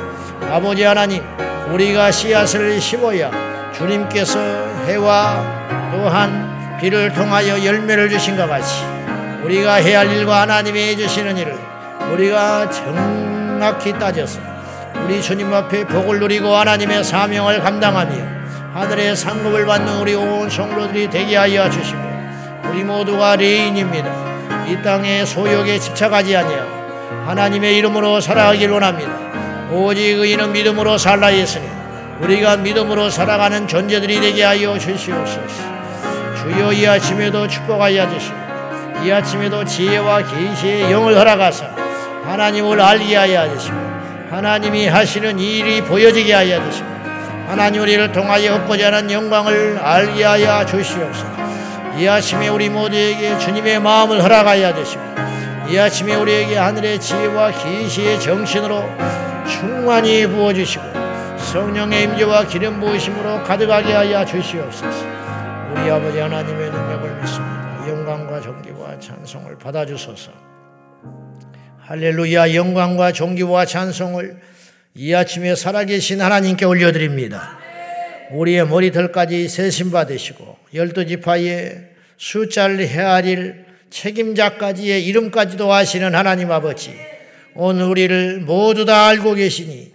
아버지 0.51 0.83
하나님 0.83 1.23
우리가 1.71 2.11
씨앗을 2.11 2.79
심어야 2.79 3.31
주님께서 3.75 4.39
해와 4.85 5.89
또한 5.91 6.77
비를 6.79 7.11
통하여 7.13 7.65
열매를 7.65 8.11
주신 8.11 8.37
것 8.37 8.47
같이 8.47 8.83
우리가 9.43 9.75
해야 9.75 10.01
할 10.01 10.11
일과 10.11 10.41
하나님이 10.41 10.79
해주시는 10.79 11.35
일을 11.35 11.68
우리가 12.11 12.69
정확히 12.69 13.93
따져서 13.93 14.39
우리 15.05 15.21
주님 15.21 15.53
앞에 15.53 15.85
복을 15.85 16.19
누리고 16.19 16.55
하나님의 16.55 17.03
사명을 17.03 17.61
감당하며 17.61 18.39
하늘의 18.73 19.15
상급을 19.15 19.65
받는 19.65 19.99
우리 19.99 20.13
온 20.15 20.49
성도들이 20.49 21.09
되게 21.09 21.35
하여 21.35 21.69
주시고 21.69 21.99
우리 22.69 22.83
모두가 22.83 23.35
레인입니다. 23.35 24.67
이 24.67 24.81
땅의 24.83 25.25
소욕에 25.25 25.79
집착하지 25.79 26.35
아니하고 26.35 26.69
하나님의 27.25 27.77
이름으로 27.77 28.21
살아가길 28.21 28.69
원합니다. 28.69 29.11
오직 29.71 30.19
의인은 30.19 30.51
믿음으로 30.51 30.97
살라 30.97 31.27
했으니 31.27 31.67
우리가 32.21 32.57
믿음으로 32.57 33.09
살아가는 33.09 33.67
존재들이 33.67 34.19
되게 34.19 34.43
하여 34.43 34.77
주시옵소서. 34.77 35.79
주여 36.37 36.73
이 36.73 36.85
아침에도 36.87 37.47
축복하여 37.47 38.09
주시고 38.09 38.35
이 39.03 39.11
아침에도 39.11 39.63
지혜와 39.63 40.23
계시의 40.23 40.91
영을 40.91 41.17
허락하사 41.17 41.88
하나님을 42.29 42.79
알게 42.79 43.15
하여 43.15 43.49
주시고 43.55 43.75
하나님이 44.29 44.87
하시는 44.87 45.39
일이 45.39 45.81
보여지게 45.81 46.31
하여 46.31 46.63
주시고 46.63 46.87
하나님 47.47 47.81
우리를 47.81 48.11
통하여 48.11 48.55
얻고자 48.55 48.93
하는 48.93 49.09
영광을 49.09 49.79
알게 49.79 50.23
하여 50.23 50.63
주시옵소서. 50.63 51.27
이 51.97 52.07
아침에 52.07 52.47
우리 52.49 52.69
모두에게 52.69 53.37
주님의 53.39 53.79
마음을 53.79 54.21
허락하여 54.21 54.75
주시고 54.75 55.01
이 55.69 55.77
아침에 55.77 56.13
우리에게 56.13 56.55
하늘의 56.55 56.99
지혜와 56.99 57.51
계시의 57.51 58.19
정신으로 58.21 58.83
충만히 59.47 60.27
부어주시고 60.27 60.83
성령의 61.39 62.03
임재와 62.03 62.43
기름 62.45 62.79
부으심으로 62.79 63.43
가득하게 63.43 63.93
하여 63.93 64.23
주시옵소서. 64.23 65.05
우리 65.71 65.89
아버지 65.89 66.19
하나님의 66.19 66.69
능력을 66.69 67.21
믿습니다. 67.21 67.87
영광과 67.87 68.39
존귀와 68.39 68.99
찬송을 68.99 69.57
받아주소서 69.57 70.48
할렐루야 71.89 72.53
영광과 72.53 73.11
존귀와 73.11 73.65
찬송을 73.65 74.37
이 74.93 75.11
아침에 75.15 75.55
살아계신 75.55 76.21
하나님께 76.21 76.63
올려드립니다. 76.63 77.57
우리의 78.29 78.67
머리털까지 78.67 79.49
세심 79.49 79.89
받으시고 79.89 80.55
열두 80.75 81.07
지파의 81.07 81.87
숫자를 82.15 82.87
헤아릴 82.87 83.65
책임자까지의 83.89 85.03
이름까지도 85.03 85.73
아시는 85.73 86.13
하나님 86.13 86.51
아버지 86.51 86.93
오늘 87.55 87.85
우리를 87.85 88.41
모두 88.41 88.85
다 88.85 89.07
알고 89.07 89.33
계시니 89.33 89.91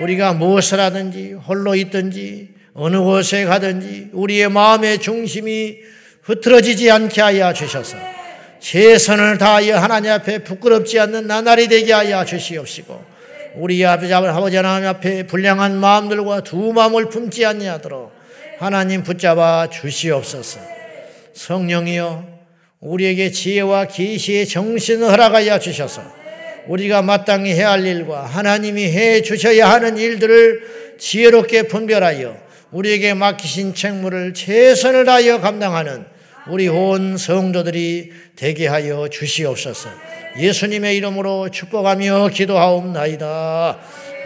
우리가 0.00 0.32
무엇을 0.32 0.80
하든지 0.80 1.34
홀로 1.46 1.74
있든지 1.74 2.54
어느 2.72 2.96
곳에 2.96 3.44
가든지 3.44 4.08
우리의 4.14 4.48
마음의 4.48 5.00
중심이 5.00 5.76
흐트러지지 6.22 6.90
않게 6.90 7.20
하여 7.20 7.52
주셔서 7.52 8.23
최선을 8.64 9.36
다하여 9.36 9.76
하나님 9.76 10.10
앞에 10.10 10.38
부끄럽지 10.38 10.98
않는 10.98 11.26
나날이 11.26 11.68
되게 11.68 11.92
하여 11.92 12.24
주시옵시고 12.24 13.04
우리 13.56 13.84
아버지 13.84 14.10
하나님 14.10 14.88
앞에 14.88 15.26
불량한 15.26 15.76
마음들과 15.76 16.40
두 16.40 16.72
마음을 16.72 17.10
품지 17.10 17.44
아니하도록 17.44 18.10
하나님 18.58 19.02
붙잡아 19.02 19.68
주시옵소서. 19.68 20.60
성령이여 21.34 22.26
우리에게 22.80 23.30
지혜와 23.30 23.84
계시의 23.84 24.48
정신을 24.48 25.10
허락하여 25.10 25.58
주셔서 25.58 26.02
우리가 26.66 27.02
마땅히 27.02 27.52
해야 27.52 27.72
할 27.72 27.86
일과 27.86 28.24
하나님이 28.24 28.84
해 28.84 29.20
주셔야 29.20 29.68
하는 29.68 29.98
일들을 29.98 30.96
지혜롭게 30.98 31.64
분별하여 31.64 32.34
우리에게 32.70 33.12
맡기신 33.12 33.74
책무를 33.74 34.32
최선을 34.32 35.04
다하여 35.04 35.42
감당하는 35.42 36.13
우리 36.46 36.68
온 36.68 37.16
성도들이 37.16 38.12
되게 38.36 38.66
하여 38.66 39.08
주시옵소서. 39.08 39.88
예수님의 40.36 40.96
이름으로 40.98 41.48
축복하며 41.48 42.28
기도하옵나이다. 42.28 43.78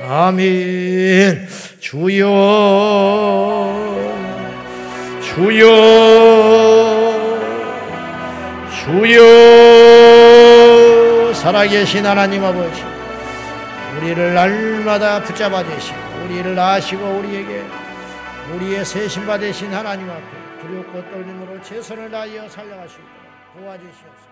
아멘. 0.09 1.46
주여, 1.78 2.26
주여, 5.22 5.68
주여, 8.85 9.14
살아계신 11.35 12.04
하나님 12.04 12.42
아버지, 12.44 12.83
우리를 13.96 14.35
날마다 14.35 15.22
붙잡아 15.22 15.62
주시고, 15.62 15.98
우리를 16.24 16.59
아시고 16.59 17.04
우리에게 17.04 17.62
우리의 18.54 18.85
세신 18.85 19.24
받으신 19.26 19.72
하나님 19.72 20.11
앞에 20.11 20.47
두렵고 20.68 21.11
떨림으로 21.11 21.62
최선을 21.62 22.11
다하여 22.11 22.46
살려가시고 22.48 23.02
도와주시옵소서. 23.54 24.27